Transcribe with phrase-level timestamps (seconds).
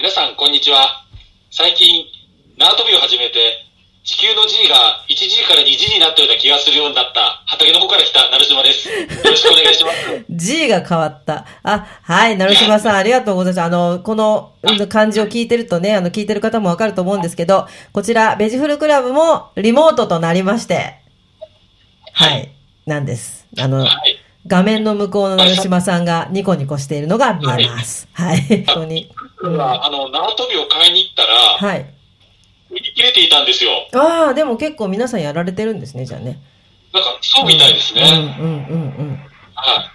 [0.00, 1.04] 皆さん、こんにちは。
[1.50, 2.06] 最近、
[2.56, 3.36] 縄跳びを始めて、
[4.02, 8.88] 地球の G が 1G から 2G になったような気がするようになった、畑の方から来た成島です。
[8.88, 10.24] よろしくお願いします。
[10.30, 11.44] G が変わった。
[11.62, 13.62] あ、はい、成島さん、ありがとうございます。
[13.62, 20.94] あの、このうん漢字を聞いてるとね、あの、聞いてる方もわかると思うんですけど、こちら、ベジフルクラブもリモートとなりまして、
[22.14, 22.50] はい、
[22.86, 23.46] なんです。
[23.58, 24.19] あの、はい。
[24.46, 28.08] 画面の向こうの成島さんがニコニコしているのが見えます。
[28.12, 29.12] はい、本当に。
[29.42, 31.86] うんはあの、縄跳びを買いに行ったら、い。
[32.70, 33.70] 売り切れていたんですよ。
[33.94, 36.40] ああ、でも結構皆さんやられてるんですね、じゃあね。
[36.92, 38.02] なんか、そうみたいですね。
[38.02, 39.20] うん、うん、うん、うん。
[39.54, 39.90] は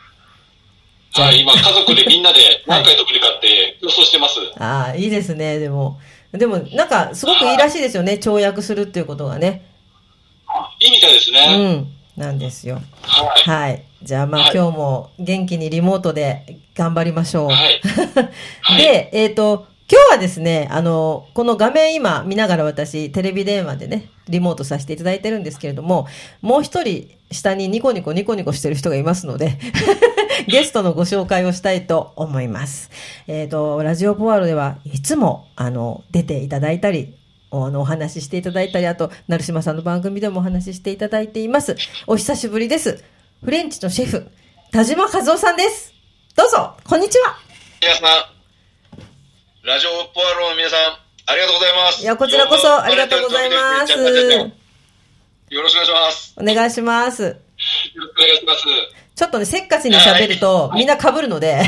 [1.17, 1.21] い。
[1.21, 4.39] はい、今、家族でみんなで 何回とぶりかって予想してます。
[4.59, 5.99] ああ、いいですね、でも。
[6.33, 9.63] でも、なんか、すごくいいらしいですよね、跳躍するっていうことがね。
[10.79, 11.73] いいみたいですうね。
[11.73, 12.81] ん、なんですよ。
[13.01, 13.49] はい。
[13.49, 13.83] はい。
[14.03, 17.47] じゃあまあ、はい今日も元気にリモートで頑張りましょう。
[17.47, 17.81] はい。
[18.61, 26.07] はいで、えっ、と、今日はですね、あの、この画面今見ながら私、テレビ電話でね、リモートさせていただいてるんですけれども、
[26.41, 29.59] もう一人下にニコニコニコニコしてる人がいますので、
[30.47, 32.89] ゲストのご紹介をしたいと思います。
[33.27, 37.24] えっ、と、ラジオポワロではいつも、あの、出ていただいたり、お
[37.63, 41.77] あの、お話ししていただいたり、あと、成島さんの番組でもお話ししていただいています。
[42.07, 43.03] お久しぶりです。
[43.43, 44.27] フレンチのシェフ、
[44.71, 45.93] 田島和夫さんです。
[46.35, 47.37] どうぞ、こんにちは。
[47.81, 50.79] 皆さん、ラジオポアロの皆さん、
[51.27, 52.01] ありがとうございます。
[52.01, 53.91] いやこちらこそありがとうございます
[55.49, 56.33] よろしくお願いします。
[56.37, 57.23] お願いします。
[57.23, 58.63] よろしくお願いします。
[59.15, 61.61] ちょっとね、せっかちに喋ると、みんな被るので、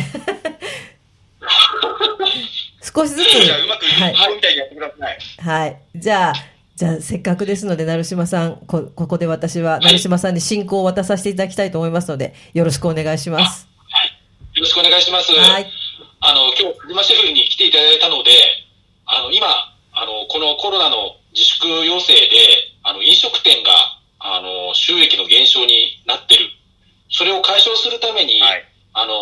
[2.98, 5.18] 少しずつ、じゃあ、うまくいはい、くみたいにやってください。
[5.38, 5.82] はい。
[5.96, 6.34] じゃあ、
[6.76, 13.68] じゃあ、せっかくですので、成島さん、こ、ここで私は、成島さんに進行を渡させていただきたいと思いますので、よろしくお願いします。
[14.56, 15.32] よろしくお願いします。
[15.32, 15.68] はい。
[16.22, 18.32] あの、今日、小島シェフに来ていただいたので、
[19.06, 19.46] あの、今、
[19.94, 23.70] あの、このコロナの自粛要請で、あの、飲食店が、
[24.18, 26.50] あの、収益の減少になってる。
[27.12, 28.66] それを解消するために、はい。
[28.94, 29.14] あの、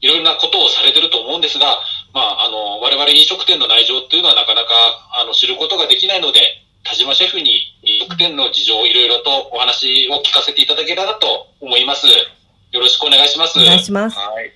[0.00, 1.80] いろいろなことをされてると思うんですが、
[2.16, 4.72] まあ、あの、我々飲食店の内情っていうのはなかなか、
[5.12, 6.40] あの、知ることができないので、
[6.82, 12.06] 田島シェフに飲食店の事情をいろいろとお話を聞かせていただけたらと思います。
[12.06, 13.58] よろしくお願いします。
[13.60, 14.16] お願いします。
[14.16, 14.50] はい。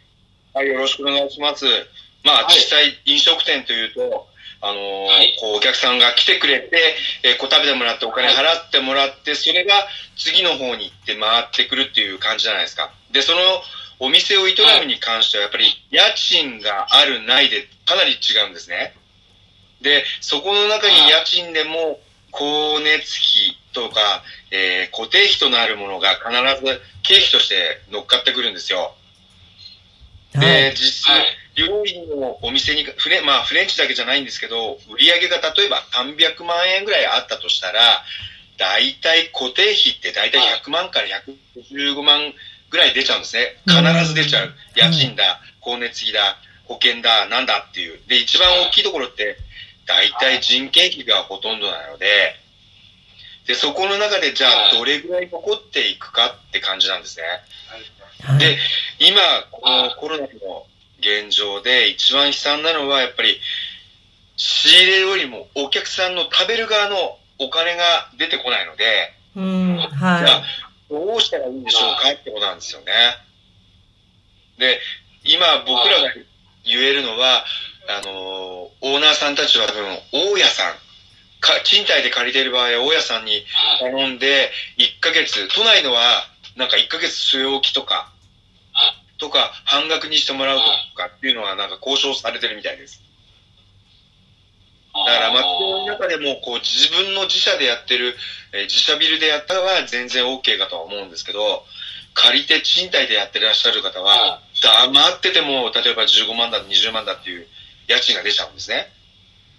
[0.55, 1.67] はい、よろしくお願いします。
[2.25, 4.27] まあ、はい実際、飲食店というと、
[4.63, 12.91] あのーはいこう、お客さんが来てくれて、えーこう、食べてもらって、お金払ってもらって、それが次の方に行って回ってくるっていう感じじゃないですか。
[13.13, 13.39] で、その、
[14.01, 18.95] お店を営むに関しては、やっぱり、家賃がある、ないで、かなり違うんですね。
[19.83, 22.01] で、そこの中に家賃でも、
[22.33, 26.31] 光熱費とか、えー固定費となるものが必
[26.65, 28.95] ず経費として乗っかってくるんですよ。
[30.35, 30.77] はで、い。
[30.77, 31.25] 実際、
[31.57, 38.05] 料理のお店に、フレ,、まあ、フレンチだけじゃないんですけど、売り上げが例えば300万円ぐらいあったとしたら、
[38.57, 41.07] 大体固定費って大体100万から
[41.57, 42.35] 115万
[42.71, 43.57] ぐらい出ちゃうんですね。
[43.67, 44.55] 必ず出ちゃう。
[44.75, 48.01] 家賃だ、光熱費だ、保険だ、なんだっていう。
[48.07, 49.37] で、一番大きいところって、
[49.87, 52.37] 大体人件費がほとんどなので、
[53.47, 57.25] で、そこの中でじゃあどれぐらい残っていくかって感じなんですね。
[57.69, 58.01] はい
[58.39, 58.59] で、
[58.99, 59.19] 今、
[59.51, 60.67] このコロナの
[61.01, 63.41] 現状で一番悲惨なのは、やっぱり、
[64.37, 70.43] 仕入れよりもお客さんの食べる側のお金が出てこないので、うん、じゃはあ、
[70.91, 72.93] どうしたらいいんでしょうかってことなんですよね。
[74.59, 74.81] で、
[75.25, 76.13] 今僕らが
[76.65, 77.45] 言えるのは、
[77.89, 80.75] あのー、オーナーさんたちは多分、大家さん、
[81.41, 86.27] か賃貸で借りている場合は大家さんにはい頼んで、1ヶ月、都内のは、
[86.57, 88.13] なんか1ヶ月据え置きとか、
[89.19, 90.65] とか、半額にしてもらうと
[90.97, 93.01] かっていうのはなんか交渉されてるみたいです。
[95.11, 98.15] だから、松戸の中でも、こう、自分の自社でやってる、
[98.53, 101.65] えー自社ビルでやったらは全然 OK かとは思うんですけど、
[102.15, 107.47] 借りて賃貸でやってらっしゃる方は、黙ってても、例えば15万だ、20万だっていう
[107.89, 108.93] 家賃が出ちゃうんですね。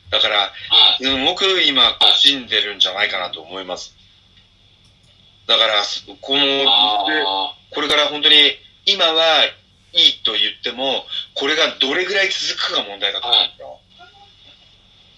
[0.09, 0.53] だから、は
[0.99, 3.95] いすごく今、苦しんでるんじゃないかなと思います。
[5.47, 9.45] だから、すこの、あこれから本当に、今は
[9.93, 13.80] いいと言っても、これがどれぐらい続くかが問題だと思うんですよ。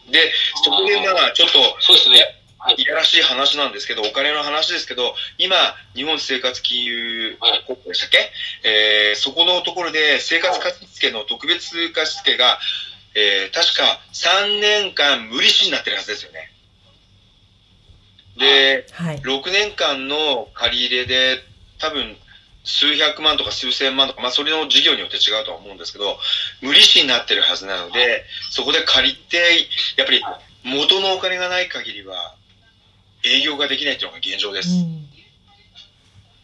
[0.10, 0.32] で、
[0.64, 2.40] そこでまあ、ちょっと、そうですね。
[2.58, 2.76] はい。
[2.78, 5.56] いやらしい話なんですけど、お金の話ですけど、今、
[5.96, 8.32] 日本生活金融はい国庫でしたっけ、
[8.64, 12.60] えーそこのところで生活貸付の特別貸付が、
[13.16, 16.52] えー確か3年間無利子になってるはずですよね。
[18.38, 19.18] で、はい。
[19.20, 21.44] 6年間の借り入れで、
[21.80, 22.18] 多分、
[22.64, 26.18] 数百万とか数千万とか、まあ、それの事業によって違うとは思うんですけど、
[26.62, 29.38] 無利子になってるはずなので、そこで借りて、
[29.98, 30.24] やっぱり
[30.64, 32.36] 元のお金がない限りは、
[33.24, 34.70] 営業ができないっていうのが現状です。
[34.70, 35.08] うん。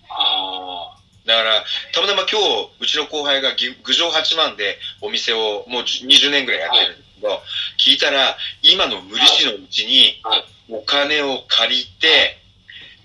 [0.10, 0.96] あ
[1.26, 1.64] だから、
[1.94, 7.42] たまたま今日、うちの後輩がぎ郡上八幡でお店をもう20年ぐらいやってるんですけど、
[7.78, 12.39] 聞いたら、今の無利子のうちにはい、お金を借りて、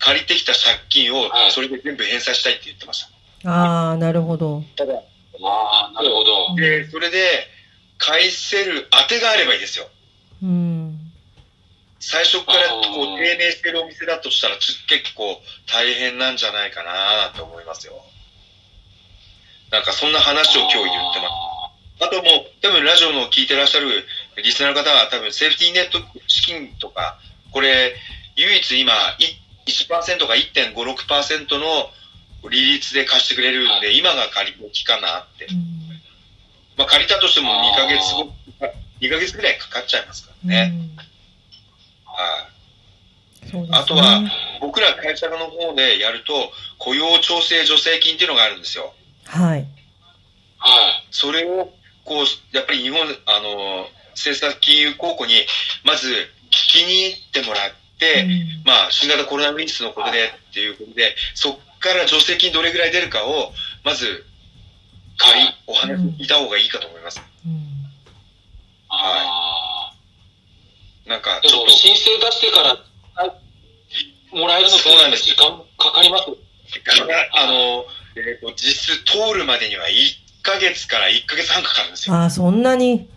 [0.04, 3.06] 借りてきた借金をはいそれで全部返済したいって言ってまし
[3.42, 3.50] た。
[3.50, 4.62] ああ、なるほど。
[4.76, 5.46] ただ、あ。
[5.46, 6.54] ああ、なるほど。
[6.56, 7.48] で、それで、
[7.98, 9.86] 返せる当てがあればいいですよ。
[10.42, 10.98] うん。
[12.00, 17.94] 最初からこう低迷してるお店だとしたらち結構大変なんじゃないかなと思いますよ。
[19.70, 22.04] なんかそんな話を今日言ってます。
[22.04, 24.04] あともう、多分ラジオの聞いてらっしゃる
[24.36, 27.18] リスナーの方は多分セーフティーネット資金とか、
[27.52, 27.94] これ、
[28.36, 31.90] 唯一今、い1%か1.56%の
[32.50, 35.46] 利率で貸してくれるんで、今が借り時かなって。
[36.76, 38.32] まあ借りたとしても2ヶ月後、
[39.00, 40.72] 2ヶ月ぐらいかかっちゃいますからね。
[42.04, 42.54] はい。
[43.70, 44.22] あとは、
[44.60, 48.94] 僕ら会社の方でやると、雇用調整助成金っていうのがあるんですよ。
[49.26, 49.66] はい。
[50.58, 51.06] はい。
[51.10, 51.72] それを、
[52.04, 55.34] こう、やっぱり日本、あの、政策金融公庫に、
[55.84, 56.08] まず
[56.50, 63.52] 聞きに行ってもらって、うんまあ、新型コロナウイルスのことでっていうことで、そっから助成金どれぐらい出るかを、
[63.84, 64.24] まず、
[65.16, 67.22] 仮、お話聞いた方がいいかと思います。
[67.46, 67.60] うん
[68.88, 69.92] あ
[71.06, 71.40] なんか、あ。
[71.40, 72.78] でも、ちょっと、申請出してから、
[74.32, 76.24] もらえるのそうなんです時間かかります？
[77.32, 77.84] あの、
[78.16, 82.16] えっ、と、実質通るまでには1ヶ月から1ヶ月半かかるんですよ。
[82.16, 83.08] ああ、そんなに？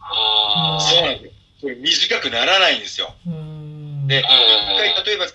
[0.00, 0.80] ああ。
[0.80, 1.34] そうなんです。
[1.62, 3.14] これ短くならないんですよ。
[3.26, 3.55] うん
[4.06, 5.26] で、一はい回、例えば、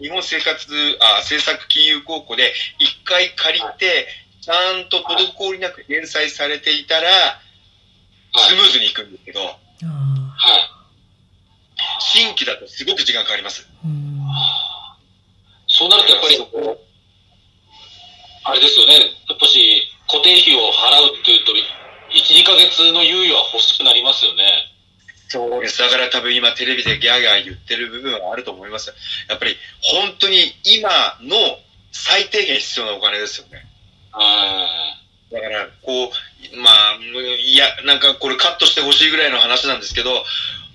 [0.00, 4.08] 日本生活、あ、政策金融公庫で、一回借りて、
[4.40, 7.10] ちゃんと滞りなく返済されていたら、
[8.36, 9.50] スムーズにいくんですけど、あ
[10.36, 10.70] はい。
[12.00, 13.68] 新規だとすごく時間かかります。
[15.66, 16.38] そうなるとやっぱり、
[18.44, 18.94] あれですよね。
[19.28, 24.75] やっぱし、固定費を払うっていうと、1、2ヶ月の猶予は欲しくなりますよね。
[25.28, 25.78] そうです。
[25.78, 28.94] だから多分今テレビでギャーギャー言ってる部分はあると思います。
[29.28, 30.88] やっぱり本当に今
[31.22, 31.36] の
[31.92, 33.66] 最低限必要なお金ですよね。
[34.12, 34.96] は
[35.32, 36.98] だから、こう、まあ、
[37.38, 40.24] いや、なんかこれカットしてほしいぐらいの話なんですけど、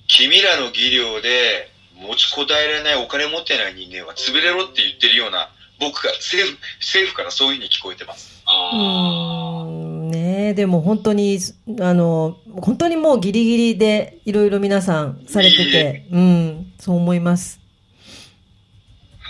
[0.08, 5.50] 君らの技量で持ちこたえられないお金持ってない人間は潰れろって言ってるような、
[5.80, 8.44] 僕が政府、政府からそういうふうに聞こえてます。
[8.46, 9.71] あうあ。
[10.12, 11.40] んねえ、でも本当に、
[11.80, 17.60] あの、本当にもうギリギリでいろいろ皆さんされてて、うん、そう思います。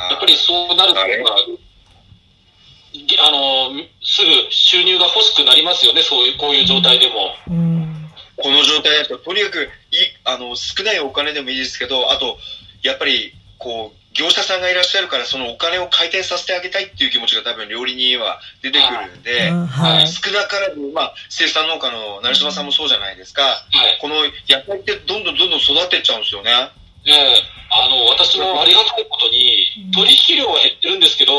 [0.10, 1.06] やっぱりそうなると、あ
[3.32, 3.70] の、
[4.04, 7.36] すぐ収入が欲しくなりますよね、そういう、こういう状態でも。
[7.48, 8.10] うん。
[8.38, 9.68] この状態だと、とにかくい、
[10.26, 12.38] あの、少ないお金でもいいですけど、あと、
[12.82, 20.08] やっぱり、こう、業者さんがいらっしゃるから、そのお金を回転させてあげたいっていう気持ちが多分料理人は出てくるんで、あはい。
[20.08, 23.44] 少なからず、まあ、生産農家の成島さんもそうじゃないですか。
[23.44, 23.98] はい。
[24.02, 24.16] この
[24.50, 26.52] 野菜ってどんどんどんどん育ってっちゃうんですよね。
[27.06, 27.14] で、
[27.72, 31.34] あの、私もありがたいことにうん、取引量は減ってるんですけど、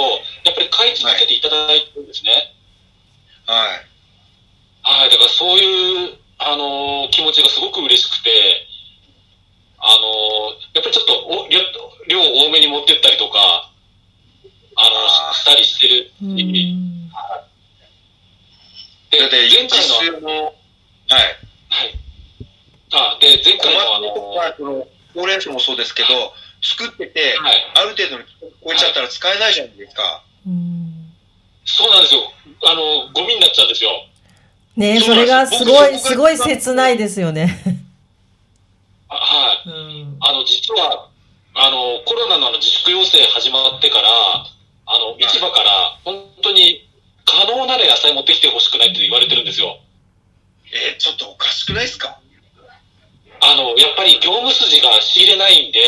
[0.44, 2.54] やっぱり買い続けていただいてるんですね。
[3.46, 3.92] はい。
[4.82, 8.66] はい、だからそういう、あのー気持ちがすごく嬉しくて、
[9.82, 11.58] あのーやっぱりちょっとお量
[12.08, 13.70] 量を多めに持ってったりとか、
[14.76, 14.88] あ
[15.28, 17.08] のしたりしてるし、うん。
[19.10, 20.54] でだって、前回の、はい。
[21.68, 21.94] はい。
[22.92, 24.70] あ、で、前小回のあの松菜とか、その、
[25.14, 26.08] ほうれん草もそうですけど、
[26.62, 27.72] 作ってて、はい。
[27.74, 28.24] ある程度の
[28.64, 30.22] 超えちゃったら使えないじゃないですか。
[30.46, 31.12] うん
[31.64, 32.20] そうなんですよ。
[32.64, 33.90] あの、ゴミになっちゃうんですよ。
[34.76, 37.81] ねえ、それがすごい、僕すごい切ないですよね。
[39.12, 39.68] あはい。
[39.68, 40.16] うん。
[40.20, 41.08] あの、実は、
[41.54, 44.08] あの、コロナの自粛要請始まってから、
[44.86, 46.88] あの、市場から、本当に
[47.24, 49.78] 可能なら野菜持ってきてほしくないって言われてるんですよ。
[50.72, 52.18] えーちょっとおかしくないですか？
[53.40, 55.80] あの、やっぱり業務筋が仕入れないんで、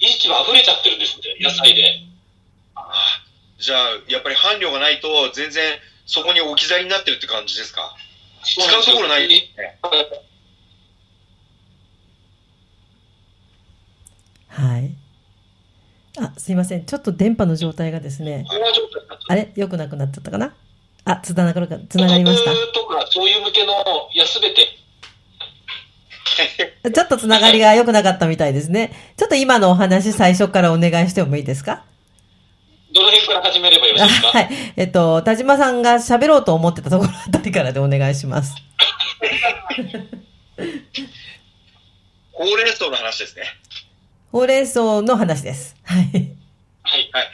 [0.00, 2.00] 市場溢れちゃってるんですって、野菜で。
[2.74, 2.92] あ
[3.58, 7.94] じゃあ、やっぱり伴侶がないと、全然そこに置き去りになってるって感じですか？
[8.44, 9.28] 使うところない。
[14.50, 14.90] はい。
[16.18, 16.84] あ、すいません。
[16.84, 18.44] ちょっと電波の状態がですね、
[19.28, 19.52] あれ？
[19.54, 20.54] 良くなくなっちゃったかな？
[21.04, 22.50] あ、つながるか、つながりました？
[22.50, 23.72] 僕とか、そういう向けの、
[24.12, 24.66] いや、すべて、
[26.92, 28.92] ちょっとつながりが良くなかったみたいですね。
[29.16, 31.84] ちょっと今のお話最初からお願いしてもいいですか？
[32.92, 34.28] どの辺から始めればよろしいですか？
[34.38, 34.48] はい。
[34.76, 38.52] えっと、田島さんが喋ろうと思ってたところあたりからでお願いします。
[42.32, 43.42] ほうれん草の話ですね。
[44.32, 45.74] ほうれん草の話です。
[45.84, 46.04] はい。
[46.82, 47.10] はい。
[47.12, 47.30] はい。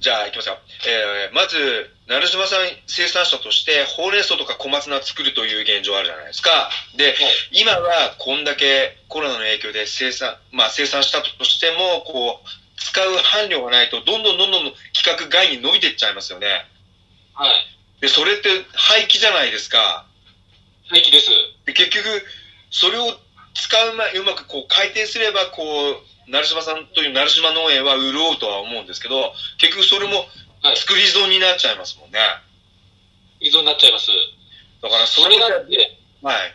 [0.00, 0.58] じゃあ、いきますよ。
[0.86, 6.70] えー、まず、成島さん生産者として、ほうれん草とか小松菜作るという現状あるじゃないですか。
[6.96, 7.14] で、
[7.52, 12.48] 今はこんだけコロナの影響で生産、まあ生産したとしても、こう、
[12.80, 16.64] 使う伴侶がないと、どんどんどんどん規格外に伸びていっちゃいますよね。
[17.34, 17.52] はい。
[18.00, 20.06] で、それって廃棄じゃないですか。
[20.88, 21.28] 廃棄です。
[21.66, 22.24] で結局、
[22.70, 23.18] それを
[23.56, 30.26] 使う前、うまくこう回転すれば、こう、成島さんという成島農園は潤うとは思うんですけど、結局それも
[30.62, 30.76] はい。
[30.76, 32.18] 作り損になっちゃいますもんね。
[33.40, 34.10] 依存になっちゃいます。
[34.82, 36.54] だからそそれれが、がね、はい。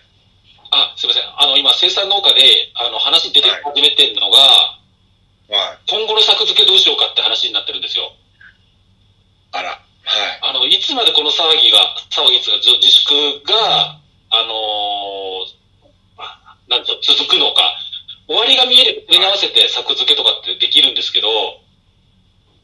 [0.72, 1.30] あ、すみません。
[1.38, 2.42] あの、今、生産農家で、
[2.76, 5.90] あの、話出てはい始めてるのが、はい。
[5.90, 8.12] 今後の作付けどうしようかって話になってるんですよ。
[9.52, 9.70] あら。
[9.70, 10.40] はい。
[10.42, 11.80] あの、いつまでこの騒ぎが、
[12.10, 13.14] 騒ぎつが、自粛
[13.46, 13.98] が、
[14.32, 15.61] あのーあ
[16.72, 17.76] なんと続くのか、
[18.28, 21.28] 終わりが見えれば、取り直せて作付けとかってできるんですけど、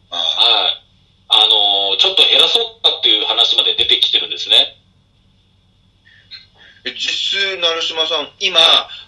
[0.10, 0.82] あはい。
[1.30, 4.80] あのーちょっと減らそうかっていう話まで出てきてるんですね。
[6.86, 8.60] え実質、成島さん、今、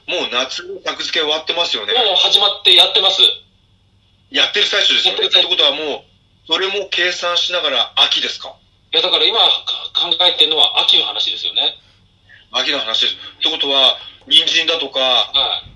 [0.05, 1.93] もう夏の作付け終わってますよね。
[1.93, 3.21] もう始まってやってます。
[4.31, 5.27] やってる最中ですよね。
[5.27, 8.53] ってことはもう、それも計算しながら秋ですか？
[8.91, 9.47] いや、だから今か
[9.95, 11.79] 考えてるのは秋の話ですよね。
[12.51, 13.13] 秋の話です。
[13.13, 15.69] ってことは、人参だとか、はい。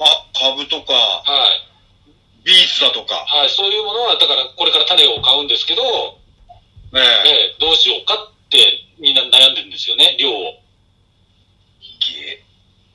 [0.00, 2.44] あ、株とか、はい。
[2.44, 3.50] ビーツだとか、はい。
[3.50, 5.82] そういうものは、だからこれから種を買うんですけど、
[6.92, 10.62] ねえ、ええどうしようかってみんな悩んでるんですよね、量を。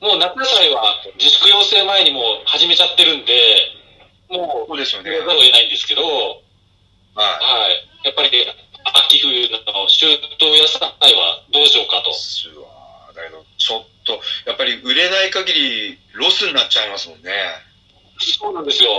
[0.00, 3.32] もう夏野菜は自粛要請前にもう始めちゃってるんで、
[4.30, 5.12] もそうですよう、ね。
[5.12, 8.08] やざるを得ないんですけど、ははい。
[8.08, 8.30] やっぱり、
[8.82, 12.10] 秋冬の秋冬野菜はどうしようかと
[13.14, 17.32] だけど、ちょっと、やっぱり売れない限り、ロスになっちゃいますもんね。
[18.18, 18.90] そうなんですよ。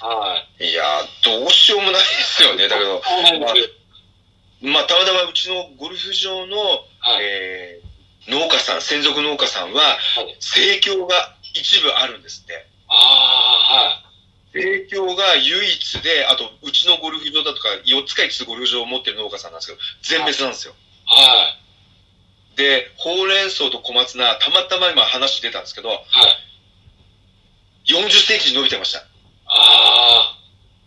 [0.00, 0.64] はい。
[0.64, 2.68] いやー、どうしようもないですよね。
[2.68, 4.72] だけど、そうなんですよ。
[4.72, 6.56] まあ、たまたまうちのゴルフ場の、
[7.00, 7.22] はい。
[7.22, 7.90] えー
[8.28, 12.66] 農家さん、専属農家さんは、はい生協が一部あるんですって。
[12.88, 14.10] ああ、
[14.52, 20.74] 生協が唯一で、あと、うちのゴルフ場だとか、4つか5つゴルフ場を持ってる農家さんなんですけど、全別なんですよ。
[21.06, 21.59] はい。
[22.50, 22.56] はい。
[22.56, 26.00] で、ほうれん草と小松菜、たまたま今話出たんですけど、はい。
[27.86, 29.04] 40センチ伸びてました。
[29.46, 30.36] あ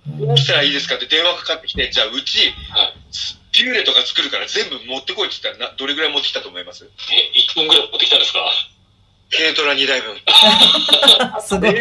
[0.05, 2.93] どうしたらいいですかって電話かかってきて、じゃあうち、あ、はい。
[3.51, 6.89] ピューレとか作るから全部持ってこいって言ったらな、どれぐらい持ってきたと思います？
[7.11, 8.39] え、1分ぐらい持ってきたんですか？
[9.31, 10.15] 軽トラ2台分。
[11.41, 11.73] すごい。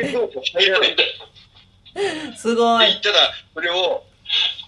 [2.37, 2.87] すごい。
[2.89, 4.05] 言ったら、それを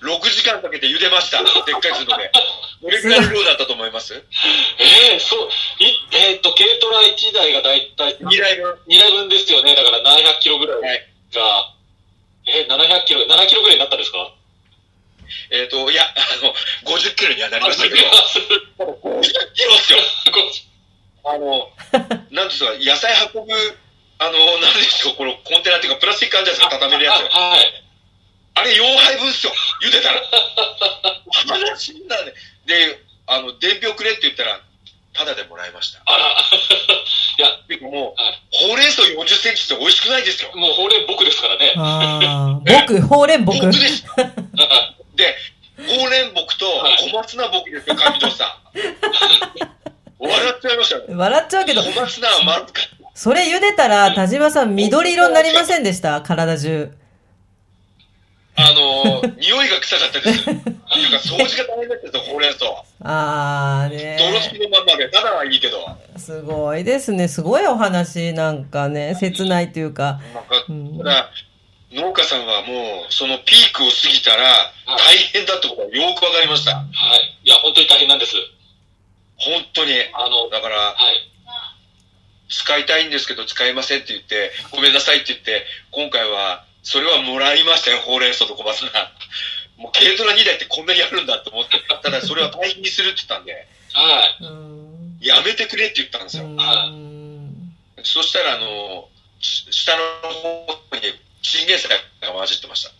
[0.04, 1.42] 6時間かけて茹でました。
[1.42, 2.30] でっかいので。
[2.82, 4.14] どれぐらいの量だったと思います？
[4.78, 5.49] ええそう、
[5.82, 8.78] い、えーっと、軽トラ1台がだいたい ?2 台分。
[8.88, 9.75] 2台分ですよね。
[9.75, 10.80] だから700キロぐらい
[11.34, 11.70] が、はい
[12.46, 14.30] え、700キロ、7キロぐらいになったんですか？
[15.50, 16.54] えっ、と、いや、あの、
[16.94, 18.11] 50キロにはなりましたけど、あ
[18.82, 19.23] 50
[19.54, 19.99] キロっすよ。
[21.26, 21.70] あの、
[22.30, 23.78] なんですか、野菜運ぶ、
[24.18, 27.34] あの、なんでしょう、このコンテナっていうか、プラスチックあるじゃないですか、畳めるやつ。
[27.34, 27.83] あはい。
[28.54, 30.20] あれ4杯分っすよ、茹でたら。
[31.32, 32.32] 話になるね。
[32.66, 34.61] で、あの、伝票くれって言ったら、
[35.12, 36.00] タダでもらいました。
[36.06, 36.25] あら。
[37.37, 40.50] いや、てかもう、はいほうれん草40センチって美味しくないですよ。
[40.54, 41.75] もうほうれん僕ですからね。
[41.76, 43.58] ああ、 僕、ほうれん僕。
[43.61, 44.04] 僕です。
[45.16, 45.37] で、
[45.99, 48.54] ほうれん僕とはい小松菜僕ですよ、上戸さん。
[50.18, 51.02] 笑っちゃいましたよ。
[51.08, 52.82] 笑っちゃうけど、小松菜はまずか。
[53.14, 56.20] それ茹でたら、田島さん緑色になりませんでした？
[56.23, 56.90] 体中。
[58.56, 60.40] あのー、匂いが臭かったです。
[60.42, 62.66] っていうか、掃除が大変だったんですよ、ほうれん草。
[63.02, 64.16] ああね。
[64.18, 65.78] 泥付きのまんまで、ただはいいけど。
[66.16, 67.26] すごいですね。
[67.26, 70.20] すごいお話なんかね、切ないというか。
[70.32, 71.30] なんか、うんただ、
[71.92, 76.76] 農家さんはもう、そのピークを過ぎたら、大変だってことがよくわかりました。
[76.76, 77.40] はい。
[77.44, 78.34] いや、本当に大変なんです。
[79.37, 79.92] 本当に。
[80.12, 81.30] あの、だから、はい。
[82.49, 89.12] 使いたいんですけど使いませんって言って、ごめんなさいって言って、今回は、それはもらいましたよ、ほうれん草と小松菜。
[89.76, 94.44] もう軽トラ2台ってこんなにあるんだと思って、ただそれは大変にするって言ったんで、はい。
[94.44, 95.18] うん。
[95.20, 96.44] やめてくれって言ったんですよ。
[96.44, 96.92] うんは
[98.04, 99.08] そしたら、あの、
[99.40, 101.88] し下の方にチンゲン菜
[102.20, 102.90] が混じってました。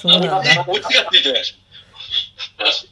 [0.00, 0.64] そうなんだ。
[0.68, 1.56] おつがついてないでしょ。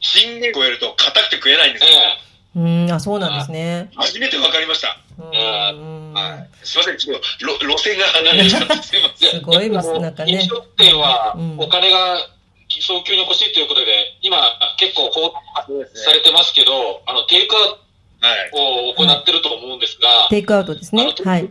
[0.01, 1.91] チンゲン超えると硬くて食えないんですよ。
[1.93, 3.91] えうん、あ、そうなんですね。
[3.97, 4.99] 初めて分かりました。
[5.19, 6.13] うん。
[6.13, 6.67] はい。
[6.67, 9.31] すいません、ちょっと路路線が離れちゃってすいません。
[9.31, 10.41] すごいえます、なんかね飲。
[10.43, 12.19] 食店はうんお金が
[12.81, 14.39] 早急に欲しいということで、今
[14.79, 15.35] 結構法
[15.67, 17.79] そうされてますけど、あの、テイクアウ
[18.23, 18.51] はい。
[18.53, 21.05] トを行ってると思うんですが、テイクアウトですね。
[21.05, 21.15] はい。
[21.25, 21.51] はい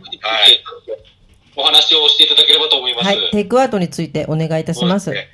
[1.54, 3.06] お話をしていただければと思います。
[3.06, 3.30] はい。
[3.30, 5.04] テイクアウトについてお願いいたします。
[5.04, 5.28] すね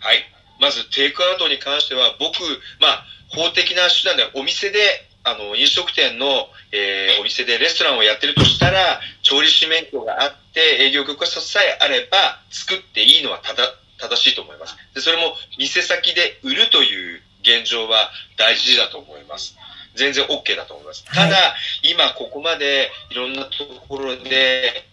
[0.00, 0.24] はい。
[0.58, 2.40] まず、テイクアウトに関しては、僕、
[2.80, 14.76] まあ、法的な手段で、お店で、あの、飲食店の、えーお店でレストランをやってるとしたら、調理師免許があって、営業許可書さえあれば、作っていいのはただ、正しいと思います。
[14.94, 19.56] で、それも、店先で売るという現状は大事だと思います。
[19.94, 21.04] 全然 OK だと思います。
[21.04, 24.84] ただ、今ここまでいろんなところで、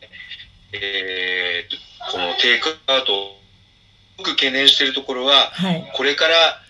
[0.74, 3.38] えーこのテイクアウトを
[4.18, 5.92] 僕懸念しているところは、はい。
[5.94, 6.62] これから、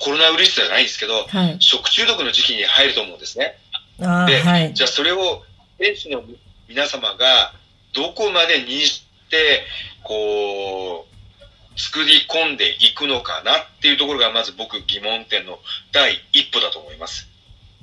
[0.00, 1.56] コロナウイルスじゃないんですけど、はい。
[1.60, 3.58] 食中毒の時期に入ると思うんですね。
[4.00, 4.74] あでーはい。
[4.74, 5.42] じゃあそれを
[5.78, 6.22] 選手の
[6.68, 7.52] 皆様が
[7.92, 9.64] どこまで認して、
[10.02, 15.58] こう、作り込んでいくのかなっていうところがまず僕疑問点の
[15.92, 17.28] 第一歩だと思います。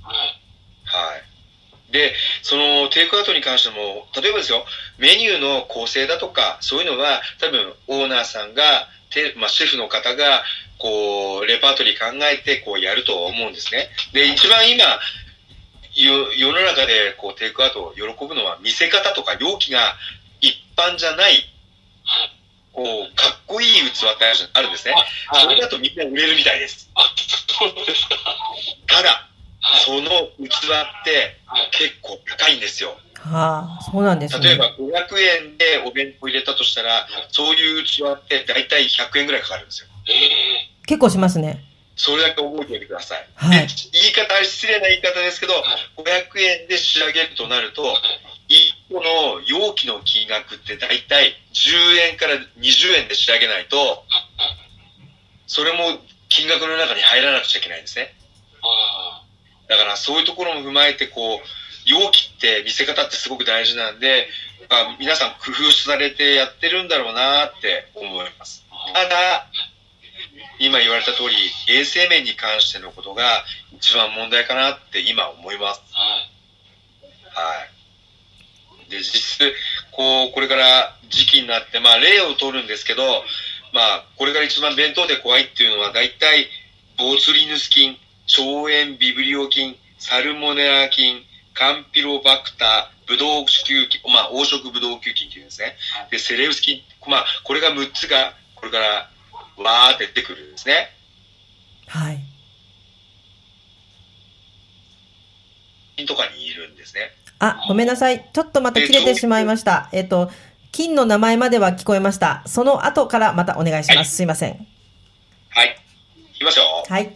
[0.02, 0.16] はい。
[0.86, 1.92] はい。
[1.92, 4.66] で、そのテイクアウトに関しても、例えばですよ、
[4.98, 10.44] メニューの構成だとか、そういうのは多分オーナーさんが、てまあ、シェフの方が、
[10.78, 13.90] こう、レパートリー考えて、こうやると思うんですね。
[14.14, 14.84] で、一番今、
[15.96, 19.96] よ世の中でこうテイクアウトを喜ぶのは見せ方とか容器が
[20.42, 21.44] 一般じゃない、
[22.72, 24.94] こう、かっこいい器ってあるんですね。
[25.34, 26.90] それだとみんな売れるみたいです。
[26.94, 27.12] あ、
[27.48, 28.16] そうですか。
[28.86, 29.20] ただ、はい。
[29.86, 31.70] その器ってはい。
[31.72, 32.98] 結構高いんですよ。
[33.16, 34.50] はあ、そうなんですね。
[34.50, 39.88] 例えば500円でお弁当入れたとしたら、そういう器って大体100円ぐらいかかるんですよ。
[40.08, 41.64] ええ結構しますね。
[41.98, 43.28] それだけ覚えておいてください。
[43.36, 45.54] はいで言い方、失礼な言い方ですけど、
[45.98, 47.84] 500円で仕上げるとなると、
[48.50, 54.06] 1個の容器の金額って大体10円から20円で仕上げないと、
[55.48, 56.00] それも
[56.30, 58.14] 金額の中に入らなくちゃいけないんですね。
[58.62, 59.24] あ
[59.68, 61.40] だからそういうところも踏まえて、こう、
[61.86, 64.28] 容器って見せ方ってすごく大事なんで、
[64.70, 68.66] あ皆さん工夫されてやってるんだろうなって思います。
[68.70, 68.94] あ。
[68.94, 69.48] ただ、
[70.60, 71.36] 今言われた通り、
[71.74, 73.46] 衛生面に関してのことが
[73.78, 75.82] 一番問題かなって今思います。
[75.92, 76.38] はい。
[77.38, 78.90] はい。
[78.90, 79.54] で、実質、
[79.92, 83.24] こう、これから時期になって、まあ、例を取るんですけど、
[83.74, 86.48] まあ、これから一番弁当で怖いっていうのは、大体、
[86.98, 87.98] ボツリヌス菌、
[88.28, 95.76] 腸炎ビブリオ菌、サルモネラ菌、カンピロバクター、ブドウ球菌、まあ、黄色ブドウ球菌っていうんですね。
[96.12, 99.10] で、セレウス菌、まあ、これが6つが、これから、
[99.58, 100.90] わーって出てくるんですね。
[101.88, 102.20] はい。
[105.96, 107.12] 菌とかにいるんですね。
[107.40, 108.30] あ、ごめんなさい。
[108.34, 109.90] ちょっとまた切れてしまいました。
[109.94, 110.30] えっと、
[110.72, 112.44] 金の名前までは聞こえました。
[112.46, 113.98] その後からまたお願いします。
[113.98, 114.68] はいすいません。
[115.50, 115.78] はい。
[116.34, 116.66] いきますよ。
[116.88, 117.16] はい。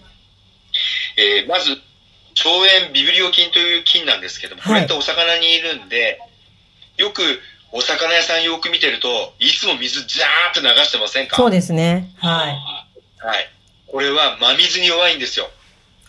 [1.22, 6.20] えーまず、腸炎ビブリオ菌という菌なんですけども、これってお魚にいるんで、
[6.98, 7.22] よく
[7.72, 11.36] お魚屋さんよく見てると、いつも水ジャーっと流してませんか？
[11.36, 12.10] そうですね。
[12.18, 13.26] はい。
[13.26, 13.50] はい。
[13.88, 15.50] これは真水に弱いんですよ。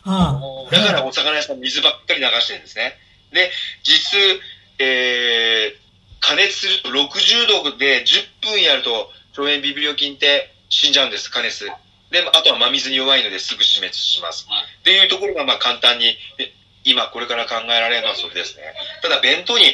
[0.05, 2.99] はだからお魚屋さん水ばっかり流してるんですね。
[3.33, 3.51] で、
[3.83, 4.19] 実、
[4.79, 5.77] えー、
[6.21, 11.69] 加熱すると60度で10分やると、腸炎ビブリオ菌って死んじゃうんです、加熱。
[12.13, 14.47] で、あとは真水に弱いのですぐ死滅します。
[14.49, 16.07] はいっていうところがまあ簡単に、
[16.39, 16.53] え
[16.85, 18.63] 今これから考えられるのはそれですね。
[19.01, 19.65] ただ弁当に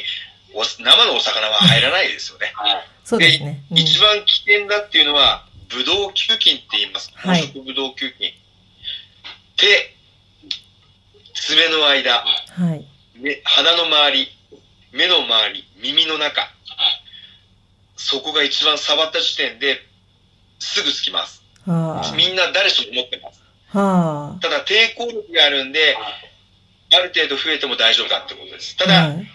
[0.53, 2.53] お生のお魚は入らないですよね。
[3.17, 3.63] ですね。
[3.71, 7.11] うん一番危険だっていうのは、ブドウ球菌って言います。
[7.15, 8.31] はいブドウ球菌。
[9.57, 9.95] 手、
[11.33, 12.85] 爪の間、はい。
[13.15, 14.27] 目鼻の周り、
[14.93, 16.49] 目の周り、耳の中。
[17.97, 19.81] そこが一番触った時点で
[20.59, 21.38] すぐつきます。
[21.65, 23.41] はみんな誰しも持ってます。
[23.73, 23.79] あ。
[23.79, 25.97] はただ抵抗力があるんで、
[26.93, 28.75] ある程度増えても大丈夫だってことです。
[28.77, 28.87] たあ。
[28.87, 29.27] だ、はい。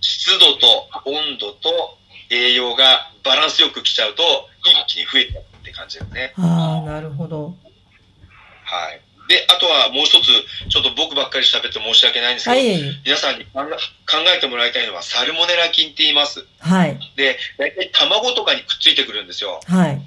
[0.00, 1.98] 湿度と温度と
[2.30, 4.22] 栄養がバランスよく来ちゃうと、
[4.64, 6.32] 一気に増えちゃうって感じですね。
[6.36, 7.54] ああ、なるほど。
[8.64, 9.00] はい。
[9.28, 10.26] で、あとはもう一つ、
[10.68, 13.02] ちょっと僕ばっかり喋って申し訳ないんですけど、はい。
[13.04, 16.46] 皆さんに考え考えてもらいたいのはサルモネラ菌って言います。
[16.60, 16.98] はい。
[17.16, 19.60] で、大体卵とかにくっついてくるんですよ。
[19.66, 20.00] はい。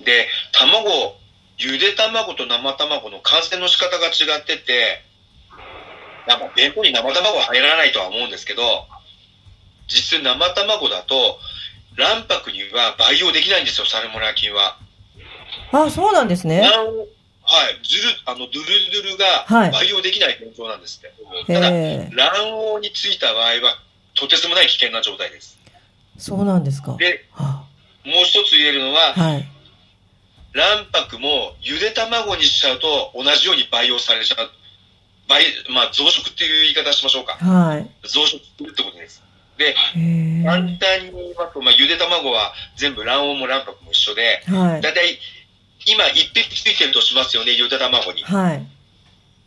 [0.00, 1.16] で、卵、
[1.58, 5.04] ゆで卵と生卵の感染の仕方が違ってて、
[6.26, 8.86] まあ弁当に生卵は入らないとは思うんですけど、
[9.88, 11.38] 実生卵だと、
[11.96, 14.78] 卵白には培養できないんですよ、サルモネラ菌は。
[15.72, 16.62] あ、そうなんですね。
[16.62, 17.08] 卵
[17.42, 18.60] はい、ずる、あの、ドゥル
[18.92, 21.52] ドゥルはいが培養できない現状なんですって。
[21.52, 22.10] ただ、へえ。
[22.14, 23.76] 卵黄についた場合は、
[24.14, 25.58] とてつもない危険な状態です。
[26.16, 26.96] そうなんですか。
[26.96, 27.64] で、は
[28.04, 29.48] もう一つ言えるのは、あはい。
[30.52, 34.50] 卵白もゆで卵にしちゃうと同じように培養されちゃう。
[35.28, 37.34] 培まあ、増殖っていう言い方しましょうか。
[37.34, 37.88] はい。
[38.08, 39.22] 増殖するってことです。
[39.58, 39.74] で。
[40.44, 44.80] 簡単に言いますと、まあ、ゆで卵は全部卵黄も卵白も一緒で、はい。
[44.80, 45.18] だいたい
[45.86, 48.24] 今1匹ついてるとしますよね、ゆで卵に。
[48.24, 48.66] はい。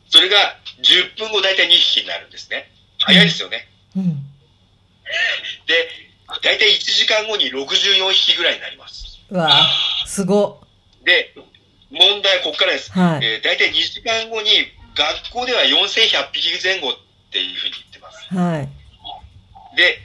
[0.09, 0.37] それが
[0.81, 2.71] 10分後だいたい2匹になるんですね。
[2.99, 3.67] 早いですよね。
[3.97, 4.23] うん。
[5.67, 5.89] で、
[6.41, 9.19] だいたい1時間後に64匹ぐらいになります。
[9.29, 10.62] うわあすご。
[11.05, 11.35] で、
[11.91, 12.91] 問題はここからです。
[12.91, 13.25] はい。
[13.25, 14.49] えー、大体2時間後に
[14.95, 16.93] 学校では4100匹前後っ
[17.31, 18.33] ていうふうに言ってます。
[18.33, 18.69] はい。
[19.75, 19.99] で、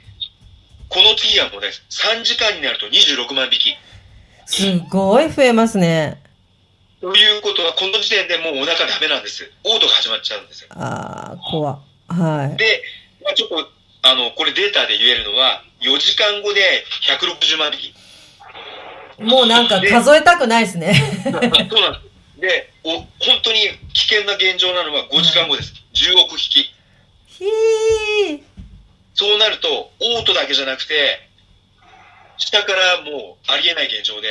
[0.89, 1.85] この次はもうです。
[1.91, 3.77] 3時間になると26万匹。
[4.47, 6.23] すごい増えますね。
[7.01, 9.45] ということは、この時点でもうお腹ダメなんです。
[9.63, 10.69] 嘔吐が始まっちゃうんですよ。
[10.71, 11.79] ああ、怖。
[12.09, 12.83] はで、
[13.23, 13.69] まあ、ちょっと、
[14.03, 17.95] あの、これデータで言えるのは、4時間後で160万匹。
[19.19, 19.25] い。
[19.25, 20.95] もうなんか数えたくないですね。
[21.25, 22.09] そうなんです。
[22.41, 23.07] で、お、本
[23.43, 23.59] 当に
[23.93, 25.75] 危険な現状なのは5時間後です。
[25.95, 26.73] 10億匹。
[27.27, 28.41] ひー。
[29.15, 31.29] そうなると、嘔吐だけじゃなくて、
[32.37, 34.29] 下からもうありえない現状で、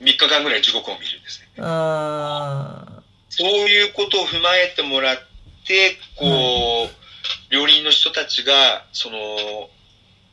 [0.00, 1.48] 3日間ぐらい地獄を見るんですね。
[1.58, 2.84] あ
[3.30, 5.16] そういうことを踏まえてもらっ
[5.66, 9.68] て、こう、料理人の人たちが、その、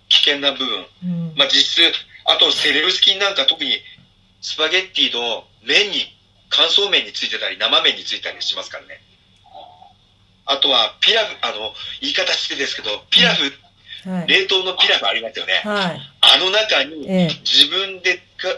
[0.10, 0.86] 危険な部分、ー。
[1.06, 1.34] うん。
[1.36, 1.94] まあ実質、
[2.25, 3.77] あとセレウス菌なんか特に
[4.41, 6.17] スパゲッティの麺に、
[6.49, 9.01] 乾燥麺についてたり、生麺についたりしますからね。
[10.45, 13.43] あとは、ピラフ、あの、言い方してですけど、ピラフ、
[14.10, 14.27] はい。
[14.27, 15.62] 冷凍のピラフありますよね。
[15.63, 16.01] はい。
[16.21, 17.27] あの中にええ。
[17.45, 18.49] 自分でか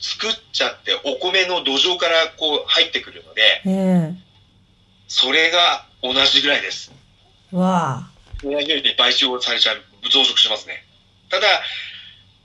[0.00, 4.14] 作っちゃってお米の土壌からこう入ってくるので、え
[5.08, 6.90] それが同じぐらいです。
[7.52, 7.56] え。
[7.56, 8.10] わあ。
[8.42, 10.84] 同じように培養されちゃう、増殖しますね。
[11.28, 11.46] ただ、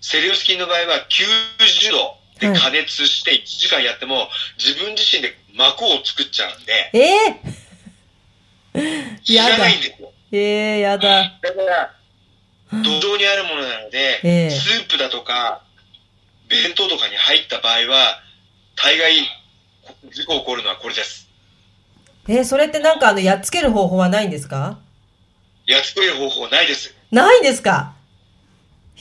[0.06, 7.00] セレウス菌の場合は90度で加熱して1時間やっても自分自身で膜を作っちゃうんで、え
[8.76, 10.12] え知らないんですよ。
[10.34, 10.38] え
[10.78, 11.40] えやだ。
[11.42, 11.94] だから、
[12.84, 15.62] 土壌にあるものなので、ええスープだとか、
[16.50, 18.20] 弁当とかに入った場合は、
[18.76, 19.16] 大概、
[20.12, 21.30] 事故起こるのはこれです。
[22.28, 24.80] えー、それってなんかあの、やっつける方法はないんですか？
[25.66, 26.94] やっつける方法ないです。
[27.12, 27.93] ないんですか？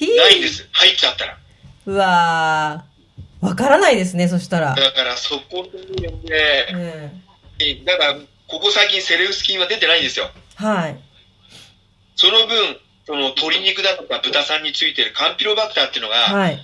[0.01, 0.69] ないんです。
[0.73, 1.39] 入っちゃったら。
[1.87, 3.47] うわー。
[3.47, 4.75] わからないですね、そしたら。
[4.75, 5.67] だからそこ
[6.25, 6.69] で、
[7.59, 8.15] えだから、
[8.47, 10.31] ここ最近セレウス菌は出てないんですよ。
[10.61, 11.01] えはい。
[12.15, 16.59] その分、その鶏肉だとか豚さんについてるカンピロバクターっていうのが、はい。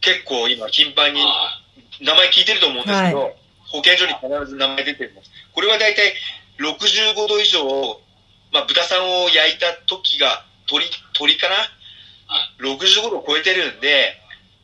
[0.00, 1.60] 結構今頻繁にあ
[2.00, 3.30] 名前聞いてると思うんですけど、は
[3.68, 5.30] 保健所に必ず名前出てるんです。
[5.52, 6.12] これは大体
[6.60, 7.64] 65度以上、
[8.52, 11.54] まあ豚さんを焼いた時が鳥、鳥かな
[12.60, 14.14] ?65 度超えてるんで、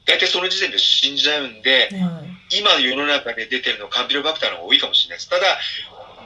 [0.07, 5.31] 大体その時点で死んじゃうんで、はい今世の中で出てるのはカンピロバクターの方が多いかもしれないです。
[5.31, 5.47] ただ、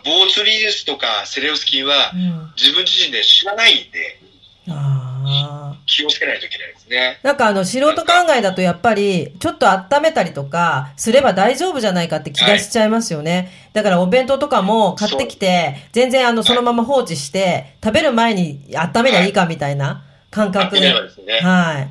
[0.04, 2.52] ボーツリウスとかセレウス菌はうん。
[2.56, 4.20] 自分自身で知らないんで、
[4.68, 5.76] ああ。
[5.86, 7.18] 気をつけないといけないですね。
[7.22, 13.50] なんかあの、素人考えだとやっぱり、ちょっと温めたりとか、すれば大丈夫じゃないかって気がしちゃいますよね。
[13.72, 20.92] だからお弁当とかも買ってきて、全然あの、そのまま放置して、食べる前に温めりゃいいかみたいな感覚で、
[21.26, 21.40] ね。
[21.40, 21.88] は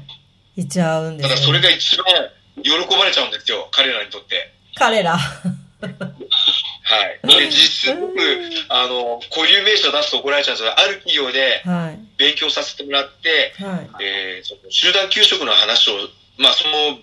[0.56, 0.62] い。
[0.62, 2.06] いっちゃうんですよ、ただそれが一番
[2.64, 4.54] 喜ばれちゃうんですよ、彼らにとって。
[4.76, 5.18] 彼ら。
[5.18, 7.28] はい。
[7.28, 8.18] で、実質僕、
[8.70, 12.00] あの、固有名詞を出すと怒られちゃうんですけど、ある企業ではい。
[12.18, 14.04] 勉強させてもらって、はい。
[14.04, 15.94] えーその集団給食の話を、
[16.38, 16.98] まあ、その、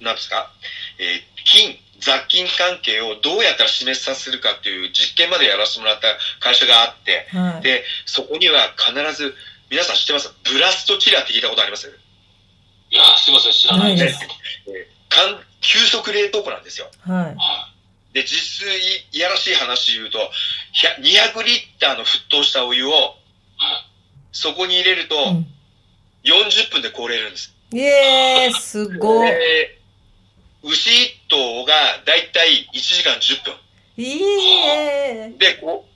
[0.00, 0.50] なんですか、
[0.98, 6.08] えー菌、雑菌関係をどうやったら示させるかっていう実験までやらせてもらった
[6.40, 7.62] 会社があって、はい。
[7.62, 9.34] で、そこには必ず、
[9.70, 10.32] 皆さん知ってます？
[10.44, 11.88] ブラストチラって聞いたことあります？
[12.90, 14.20] いやー、すいません、知らないです。
[15.60, 16.88] 急速冷凍庫なんですよ。
[17.00, 17.34] はい。
[17.34, 17.72] は
[18.12, 18.64] で、実質
[19.12, 20.18] いいやらしい話言うと、
[21.00, 22.92] 100 200リッターの沸騰したお湯を、い。
[22.92, 23.14] はい。
[24.32, 25.46] そこに入れると、うん
[26.24, 27.54] 40分で凍れるんです。
[27.72, 29.30] イエーイ、すごい。
[29.30, 29.78] で
[30.64, 31.72] 牛1頭が
[32.04, 33.54] だいたい1時間10分。
[33.96, 34.22] いい
[34.66, 35.90] えで、こう、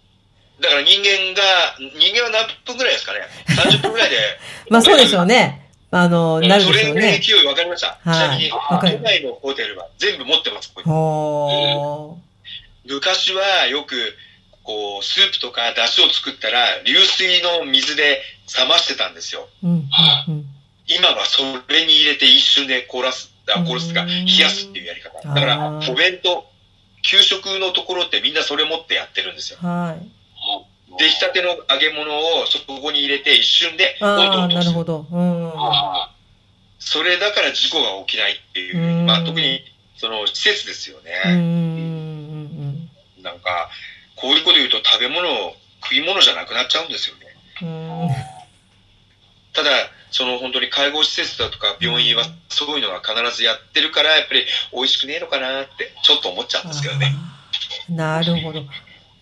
[0.61, 1.43] だから人間が、
[1.79, 4.17] 人間は何分ぐらいですかね ?30 分ぐらいで。
[4.69, 5.69] まあそうでしょうね。
[5.91, 7.01] あの、なるそでしょうね。
[7.01, 7.99] れぐらい勢い分かりました。
[8.05, 10.73] はいちなみに、都内のホテルは全部持ってます。
[10.73, 12.21] ここ
[12.87, 12.93] に。
[12.93, 14.17] 昔はよく、
[14.51, 18.23] ここう、スープとか出汁を作ったら、流水の水で
[18.57, 19.49] 冷ましてたんですよ。
[19.65, 19.71] うん。
[20.29, 20.45] うん。
[20.87, 25.27] 今はそれに入れて一瞬で凍らす、あ、凍らすか、うん冷やすっていうやり方。
[25.27, 26.45] だからお弁当、
[27.03, 29.59] 給食のところってみんなそれ持ってやってるんですよ。
[29.61, 30.20] はい。
[30.99, 32.11] 出来たての揚げ物
[32.43, 34.49] をそこに入れて一瞬でああ。
[34.49, 35.07] なるほど。
[35.11, 35.53] うん。
[35.57, 36.11] あ
[36.79, 39.61] それだから事故が起きないっていう、うんまあ特に
[39.97, 41.33] その施設ですようん。
[41.33, 41.43] うね。
[41.43, 42.91] ん。
[43.23, 43.69] なんか、
[44.17, 45.29] こういうこと言うと食べ物、
[45.83, 47.27] 食い物じゃなくなっちゃうんですよね。
[47.63, 48.09] うん。
[49.53, 49.71] ただ、
[50.11, 57.15] その本当に介護施設だとか病院はそういうのは必ずやってるから、やっぱり美味しくねえのかなってちょっと思っちゃうんですけどね。
[57.89, 58.65] なるほど。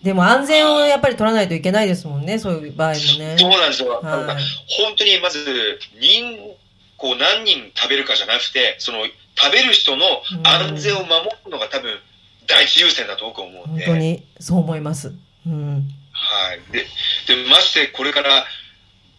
[0.03, 3.37] でも安全をやっぱり取らないといけないですもんね、そういう場合もね。
[3.39, 4.01] そうなんですよ。
[4.01, 4.45] はい。
[4.85, 6.57] 本当にまず、人、
[6.97, 9.07] こう何人食べるかじゃなくて、その
[9.37, 10.05] 食べる人の
[10.45, 11.99] 安全を守るのが多分
[12.47, 13.87] 第一優先だと僕は思うんで。
[13.87, 15.13] 本当にそう思います。
[15.47, 15.89] うん。
[16.13, 16.73] はい。
[16.73, 16.87] で、
[17.27, 18.45] で、ましてこれから、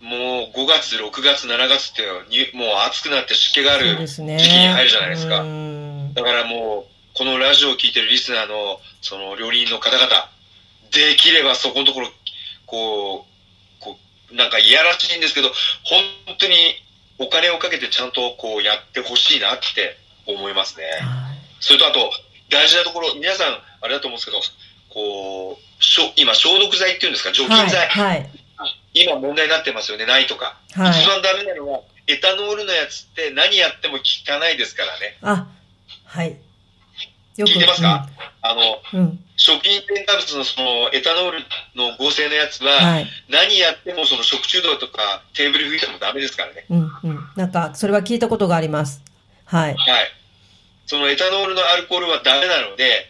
[0.02, 4.08] もう5月、6月、7月ってに、もう暑くなって湿気がある。
[4.08, 5.42] 時期に入るじゃないですか。
[5.42, 6.14] うん。
[6.14, 10.30] だからもう、このラジオを聞いてるリスナーの、その料理人の方々、
[10.92, 12.10] できればそこのところ、
[12.66, 13.26] こ
[13.80, 14.00] う、こ
[14.32, 15.52] う、なんかいやらしいんですけど、
[15.84, 16.04] 本
[16.38, 16.56] 当に
[17.18, 20.84] お金をかけてちゃんとこうやってほしいなって思いますね。
[21.02, 22.10] はいそれとあと、
[22.50, 24.42] 大事なところ、皆さん、あれだと思うんですけど、
[24.94, 27.70] こう、しょ今、消毒剤っていうんですか、除菌はい。
[27.70, 28.30] 剤、はい。
[28.94, 30.58] 今問題になってますよね、ないとか。
[30.74, 35.18] はい一番ダメなのは、エタノールのやつって何やっても効かないですからね。
[35.22, 35.48] あ、
[36.06, 36.38] はい。
[37.36, 38.08] よ聞いてますか？
[38.42, 39.26] あの、うん。
[39.54, 39.60] うん。
[39.60, 41.40] 食品添加物のそのエタノール
[41.76, 43.08] の合成のやつは、はい。
[43.30, 46.66] 何やってもその食中毒とかテーブル拭いてもダメですからね。
[46.70, 46.92] うん。
[47.04, 47.20] うん。
[47.36, 49.02] なんか、それは聞いたことがあります。
[49.46, 49.76] はい。
[49.76, 50.12] はい。
[50.86, 53.06] そのエタノールのアルコールはダメなので、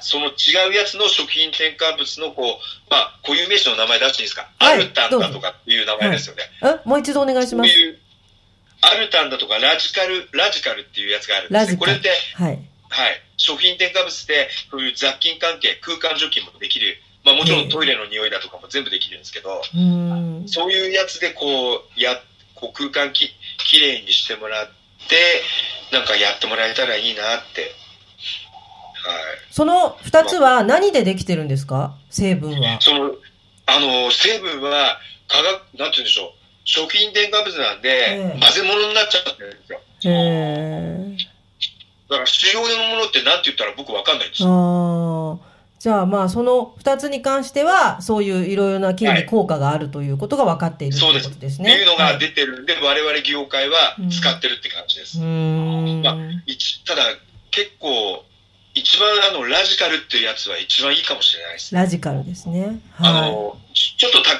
[0.00, 6.42] その違うやつの食品添加物のこう、まあ、固有名詞の名前出していいですか、はいアルタンだとかっていう名前ですよね。
[6.62, 7.70] え、もう一度お願いします。
[7.70, 7.98] そういう、
[8.80, 11.66] アルタンだとかラジカル、ラジカルっていうやつがあるんですね。
[11.66, 12.58] ラジカルこれって、はい。
[12.88, 13.23] はい。
[13.36, 16.98] 食品添加物で、そういう雑菌関係、空間除菌もできる。
[17.24, 20.48] まあもちろんトイレの匂いだとかも全部できるんですけど、うーん。
[20.48, 22.20] そういうやつでこう、や、
[22.54, 24.66] こう空間き、きれいにしてもらっ
[25.08, 25.16] て、
[25.90, 27.62] なんかやってもらえたらいいなって。
[27.62, 27.72] はい。
[29.50, 31.94] その二つは何でできてるんですか？
[32.10, 32.80] 成分は。
[32.80, 33.14] その、
[33.66, 36.32] あの、成分は、化学、なんて言うんでしょう。
[36.64, 39.80] 食品添加物なんで、ええ混ぜ物になっちゃってるんですよ。
[40.04, 41.33] へー。
[42.14, 44.48] だから主要のものって何て言ったら僕わかんないんですよ。
[44.48, 45.54] ああ。
[45.80, 51.28] じゃあまあその二つに関しては、そういういろいろな菌に効果があるということが分かっているというそうです。
[51.28, 51.74] ことですね。
[51.74, 55.18] っていうのがはい出てるんで、我々業界は使ってるって感じです。
[55.18, 56.02] うーん。
[56.02, 57.02] まあ一ただ、
[57.50, 58.24] 結構、
[58.74, 61.74] 一番あの、ラジカルっていうやつは一番いいかもしれないです。
[61.74, 62.80] ラジカルですね。
[62.98, 64.30] あはの、ちちょっとた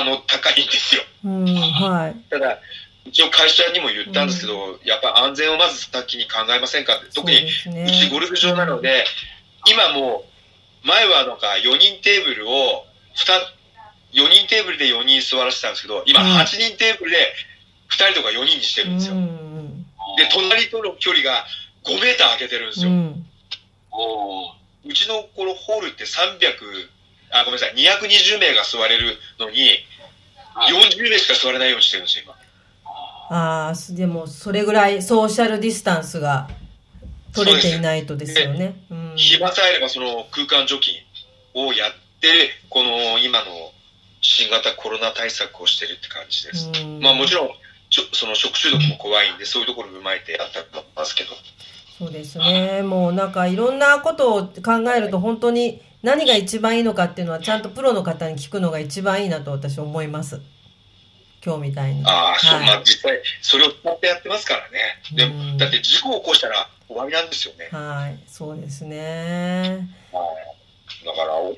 [0.00, 1.02] あの高いんですよ。
[1.02, 1.06] い。
[1.26, 2.16] うん、はい。
[2.30, 2.58] ただ、
[3.04, 7.12] 一応会社にも言ったんですけど、やっぱ安全をまず先に考えませんかって。
[7.12, 9.04] 特にそうちゴルフ場なので、
[9.66, 10.24] 今も
[10.84, 17.34] う、前はなんか4人テーブルを、2、4人テーブルで4人座らせてたんですけど、今うん8人テーブルで
[17.90, 19.14] 2人とか4人にしてるんですよ。
[19.14, 19.82] うん。
[20.16, 21.44] で、隣との距離が
[21.84, 22.90] 5メーター空けてるんですよ。
[22.90, 23.26] うん。
[24.86, 26.88] うちのこのホールって300、
[27.30, 32.36] あ、ごめんなさい、220名が座れるのに、はい40名しか座れないようにしてるんですよ、今。
[33.36, 36.48] ああ、でもそれぐらいソーシャルディスタンスが
[37.34, 38.76] 取れていないとですよね。
[38.88, 39.12] うん。
[39.16, 40.94] 暇さえあればその空間除菌
[41.54, 42.28] をやって、
[42.68, 43.72] この今の
[44.20, 46.70] 新型コロナ対策をしてるって感じです。
[46.80, 47.48] うんまあもちろん、
[47.90, 51.30] ちょその食中毒も怖いんで、そういうところを踏まえてやったと思いますけど。
[51.98, 52.82] そうですね。
[52.82, 60.40] もうなんかいろんなことを考えると本当に何が一番いいのかっていうのはちゃんとプロの方に聞くのが一番いいなと私思います。
[61.44, 62.02] 今日みたいに。
[62.06, 65.00] ああ、そう、はいまあ実際、それを使ってやってますからね。
[65.12, 67.68] でうんも、だって事故を起こしたら終わりなんですよね。
[67.70, 69.88] はい、そうですね。
[71.04, 71.50] だからお、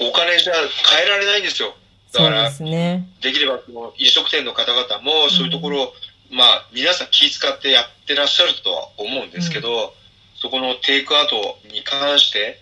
[0.00, 1.74] お金じゃ変えられないんですよ。
[2.12, 3.08] だそうからで、すね。
[3.20, 5.94] できればその飲食店の方々もそういうところを、
[6.30, 9.94] まあ皆さん気遣ってやってらっしゃるとは思うんですけど、
[10.36, 12.60] そこのテイクアウトに関して、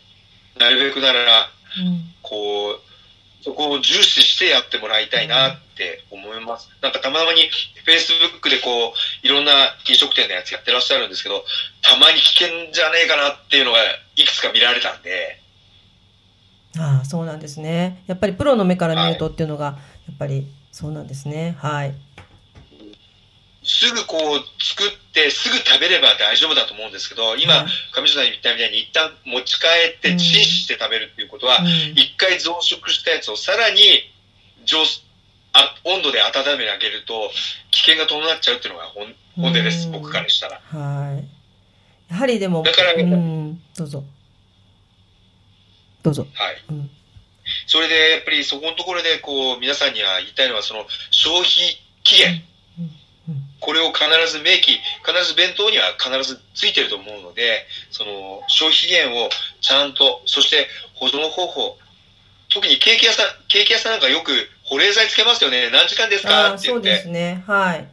[0.58, 2.14] なるべくなら、うん。
[2.22, 2.91] こう、
[3.42, 6.70] そこを重視してやってもらいたいなって思います。
[6.80, 7.50] なんかたまに
[7.84, 9.52] Facebook でこう、いろんな
[9.88, 11.44] 飲食店のやつやってらっしゃるんですけど、
[11.82, 13.78] たまに危険じゃねえかなっていうのが
[14.16, 15.40] いくつか見られたんで、
[16.78, 18.02] ああ、そうなんですね。
[18.06, 19.72] やっぱりプロの目から見るとっていうのが、や
[20.12, 21.56] っぱりそうなんですね。
[21.58, 21.94] はい。
[23.64, 33.80] すぐこう作ってすぐ食べれば大丈夫だと思うんですけど、今、はい上条さん言ったみたいに一旦持ち帰ってうんチンして食べるっていうことは、うん一回増殖したやつをさらに
[34.64, 34.78] 上
[35.52, 37.30] あ温度で温めてあげると
[37.70, 40.60] 危険が伴っちゃうっていうのが本本音です、うん僕からしたら。
[40.64, 42.12] はい。
[42.12, 44.04] やはりでも、だからうん、どうぞ。
[46.02, 46.26] どうぞ。
[46.34, 46.62] はい。
[46.70, 46.90] うん。
[47.66, 51.48] それでやっぱりそこのところでこう皆さんには言いたいのはその消費
[52.02, 52.51] 期限、うん
[53.62, 61.78] これを必ず明記、必ず弁当には必ずついてると思うので、その消費期限をちゃんと、そして保存方法、
[62.52, 64.32] 特にケーキ屋さん、ケーキ屋さんなんかよく
[64.64, 65.70] 保冷剤つけますよね。
[65.70, 66.54] 何時間ですか？
[66.54, 67.08] って言ってそうです。
[67.08, 67.44] ね。
[67.46, 67.88] はい。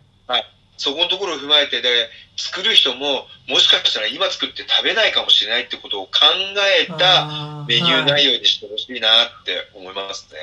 [0.81, 6.11] そこのところを踏まえて、で、作る人も、もしかしたら今作って食べないかもしれないってことを考
[6.81, 10.39] えたメニューはい内容にしてほしいなって思いますね。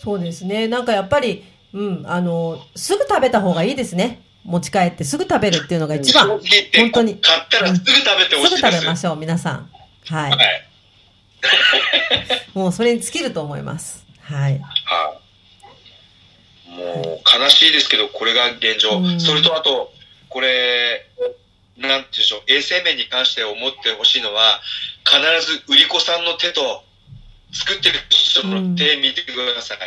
[0.00, 0.66] そうですね。
[0.66, 4.20] なんかやっぱり、うん、あの、すぐ食べた方がいいですね。
[4.44, 6.28] 持ち帰ってすぐ食べるっていうのが一番。
[6.28, 6.40] 本
[6.92, 8.76] 当に買ったらすぐ食べてほすぐしいです。
[8.76, 9.70] 食べましょう、皆さん。
[10.06, 10.30] はい。
[10.30, 10.68] はい。
[12.54, 14.04] もうそれに尽きると思います。
[14.20, 14.60] はい。
[14.60, 15.22] はい。
[16.76, 18.98] もう悲しいですけど、これが現状。
[18.98, 19.92] うんそれとあと、
[20.28, 21.06] これ、
[21.76, 24.60] なんていうんでしょう、衛生面に関して思ってほしいのは、
[25.04, 26.84] 必ず売り子さんの手と、
[27.52, 29.78] 作ってる人の手見てください。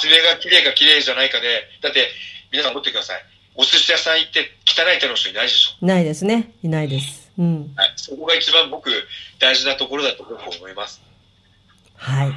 [0.00, 2.10] 爪が綺麗か綺麗じゃないかで、だって、
[2.50, 3.22] 皆さん思ってください。
[3.56, 5.84] お寿司屋さん行って汚い手の人いないでしょ。
[5.84, 6.52] いないですね。
[6.62, 7.30] いないです。
[7.38, 7.72] うん。
[7.76, 7.92] はい。
[7.96, 8.90] そこが一番僕、
[9.38, 11.00] 大事なところだと僕は思います。
[11.96, 12.32] はい。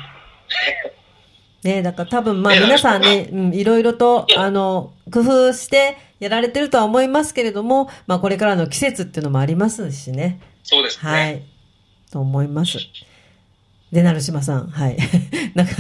[1.63, 10.39] ねだから多分まあね皆さんね、うん、いろいろと、あの、工夫してやられてるとは思いますけれども、まあこれからの季節っていうのもありますしね。
[10.63, 11.11] そうですね。
[11.11, 11.43] はい。
[12.11, 12.77] と思います。
[13.91, 14.97] で、成島さん、はい。
[15.55, 15.73] なんか、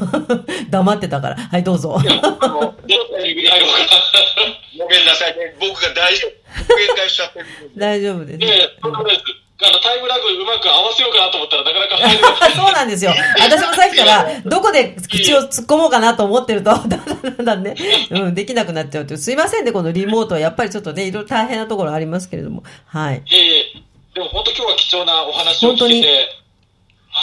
[0.70, 1.36] 黙ってたから。
[1.36, 1.98] はい、どうぞ。
[1.98, 2.74] あの、どの
[3.12, 4.84] タイミングに入ろうかな。
[4.84, 5.54] ごめんなさいね。
[5.60, 6.76] 僕が大丈夫。
[6.76, 7.46] 限界しちゃってる。
[7.76, 8.38] 大丈夫です。
[8.38, 9.22] で、そんなことです。
[9.62, 12.52] あの、タイムラグうまく合わせようかなと思ったらなかなか 入れなくて。
[12.56, 13.14] そうなんですよ。
[13.38, 17.76] 私もさっきから、どこで口を突っ込もうかなと思ってると、だんだんだんだんね、
[18.10, 19.18] うん、できなくなっちゃうという。
[19.18, 20.40] すいませんね、このリモートは。
[20.40, 22.64] やっぱりちょっとね、いろいろ大変なところありますけれども。
[22.86, 23.22] はい。
[23.30, 26.43] ええでも本当今日は貴重なお話を本当に聞けて、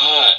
[0.02, 0.34] は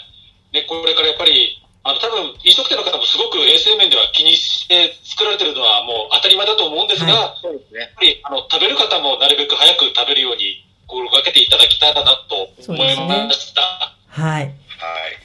[0.52, 0.58] い。
[0.58, 7.86] ね、これからやっぱり、あの、多分、飲食店の方もすごく衛生面では気にして作られてるのはもう当たり前だと思うんですが、はそうですねや。
[7.86, 13.62] っぱり、あの、食べる方もなるべく早く食べるように心がけていただきたいなと思いました。
[14.08, 14.44] はい。
[14.44, 14.50] は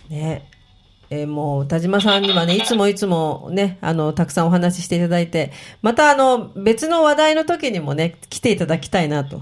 [0.10, 0.14] い。
[0.14, 0.50] ね。
[1.10, 9.42] えーもう、田島さんにはね、 いつもいつもね、あの、たくさんお話ししていただいて、またあの、別の話題の時にもね、来ていただきたいなと。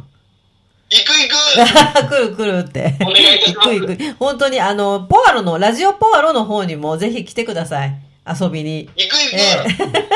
[0.90, 2.96] 行く行く 来る来るって。
[3.02, 4.16] お願いいたします行く行く。
[4.20, 7.96] 本当にあの、ポアロの、ラジオポアロの方にもぜひ来てください。
[8.28, 8.90] 遊びに。
[8.96, 10.08] 行く行く、え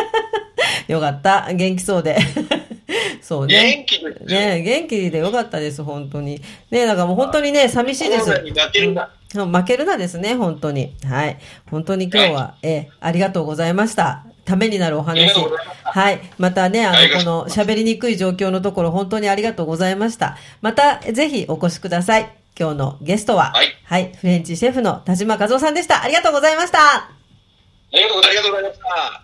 [0.87, 1.51] え よかった。
[1.53, 2.17] 元気そうで。
[3.21, 3.99] そうね元。
[3.99, 4.25] 気。
[4.25, 6.41] ね元気でよかったです、本当に。
[6.71, 8.29] ねだからもう本当にね、寂しいです。
[8.31, 9.09] 負けるな。
[9.35, 10.95] うん負けるなですね、本当に。
[11.07, 11.37] はい。
[11.69, 14.23] 本当に今日は、ええありがとうございました。
[14.49, 15.31] ためになるお話。
[15.83, 16.19] はい。
[16.39, 20.37] またね、あの、ことの喋りにくい状況のところ、本当にありがとうございました。
[20.61, 22.29] また、ぜひお越しください。
[22.59, 26.03] 今日のゲストは、はいフレンチシェフの田島和夫さんでした。
[26.03, 26.79] ありがとうございました。
[26.79, 27.11] あ
[27.93, 29.23] りがとうございました。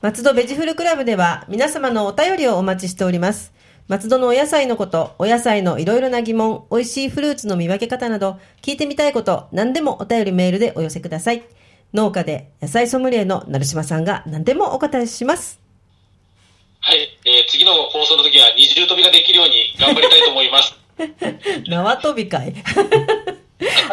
[0.00, 3.52] 松戸ベジフルクラブでは皆様のお便りをお待ちしております。
[3.88, 11.42] 松戸のお野菜のこと、お野菜のいろいろな疑問、美味しいフルーツの見分け方など、聞いてみたいこと、何でもお便りメールでお寄せください。
[11.92, 15.60] 農家で野菜ソムリエの成島さんが何でもお答えします。
[16.80, 20.74] はい、えー次の放送の時は二重跳びができるように頑張りたいと思います。
[21.68, 22.54] 縄跳び会。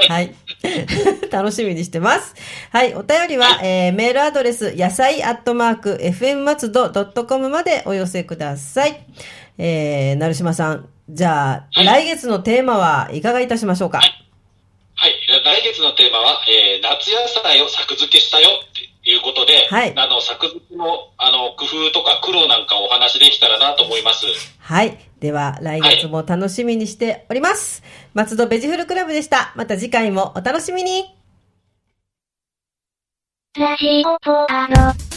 [0.07, 0.33] はい。
[1.31, 2.33] 楽しみにしてます。
[2.71, 2.93] はい。
[2.95, 9.05] お便りは、えーメールアドレス、野菜アットマーク、fm 松戸 .com までお寄せください。
[9.57, 10.89] えー、成島さん。
[11.09, 13.99] じゃあ、はい来月のテーマはいかがいたしましょうか？
[13.99, 14.28] はい、
[15.49, 24.25] 来月のテーマは、えー夏野菜を作付けしたよっていうことで、はいあの、作付けの、あの、工夫とか苦労なんかお話できたらなと思います。
[24.59, 24.97] はい。
[25.19, 27.81] では、来月も楽しみにしております。
[28.13, 29.53] 松戸ベジフルクラブでした。
[29.55, 31.15] また次回もお楽しみに。
[33.57, 35.08] ラジオポアロ。